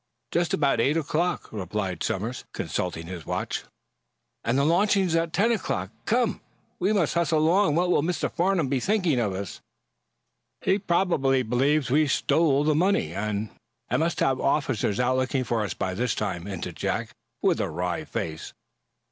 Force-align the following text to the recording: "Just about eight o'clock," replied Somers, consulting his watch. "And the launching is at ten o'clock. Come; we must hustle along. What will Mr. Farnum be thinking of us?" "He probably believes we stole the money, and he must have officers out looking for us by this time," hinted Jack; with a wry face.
"Just 0.31 0.51
about 0.55 0.81
eight 0.81 0.97
o'clock," 0.97 1.49
replied 1.51 2.01
Somers, 2.01 2.43
consulting 2.53 3.05
his 3.05 3.23
watch. 3.23 3.65
"And 4.43 4.57
the 4.57 4.65
launching 4.65 5.03
is 5.03 5.15
at 5.15 5.31
ten 5.31 5.51
o'clock. 5.51 5.91
Come; 6.05 6.41
we 6.79 6.91
must 6.91 7.13
hustle 7.13 7.37
along. 7.37 7.75
What 7.75 7.91
will 7.91 8.01
Mr. 8.01 8.31
Farnum 8.31 8.67
be 8.67 8.79
thinking 8.79 9.19
of 9.19 9.31
us?" 9.33 9.61
"He 10.61 10.79
probably 10.79 11.43
believes 11.43 11.91
we 11.91 12.07
stole 12.07 12.63
the 12.63 12.73
money, 12.73 13.13
and 13.13 13.51
he 13.91 13.97
must 13.97 14.21
have 14.21 14.39
officers 14.41 14.99
out 14.99 15.17
looking 15.17 15.43
for 15.43 15.61
us 15.63 15.75
by 15.75 15.93
this 15.93 16.15
time," 16.15 16.47
hinted 16.47 16.77
Jack; 16.77 17.11
with 17.43 17.61
a 17.61 17.69
wry 17.69 18.03
face. 18.03 18.53